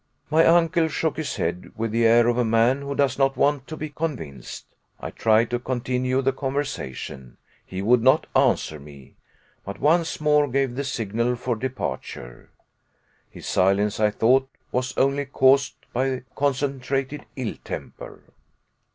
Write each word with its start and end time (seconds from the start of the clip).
My 0.31 0.47
uncle 0.47 0.87
shook 0.87 1.15
his 1.17 1.35
head 1.35 1.73
with 1.75 1.91
the 1.91 2.07
air 2.07 2.27
of 2.27 2.39
a 2.39 2.43
man 2.43 2.81
who 2.81 2.95
does 2.95 3.19
not 3.19 3.37
want 3.37 3.67
to 3.67 3.77
be 3.77 3.89
convinced. 3.91 4.73
I 4.99 5.11
tried 5.11 5.51
to 5.51 5.59
continue 5.59 6.23
the 6.23 6.33
conversation. 6.33 7.37
He 7.63 7.83
would 7.83 8.01
not 8.01 8.25
answer 8.35 8.79
me, 8.79 9.13
but 9.63 9.79
once 9.79 10.19
more 10.19 10.47
gave 10.47 10.73
the 10.75 10.83
signal 10.83 11.35
for 11.35 11.55
departure. 11.55 12.49
His 13.29 13.45
silence 13.45 13.99
I 13.99 14.09
thought 14.09 14.49
was 14.71 14.97
only 14.97 15.25
caused 15.27 15.75
by 15.93 16.23
concentrated 16.35 17.27
ill 17.35 17.53
temper. 17.63 18.23